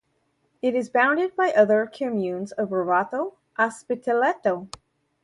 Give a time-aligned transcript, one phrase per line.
[0.63, 4.67] It is bounded by other communes of Rovato, Ospitaletto.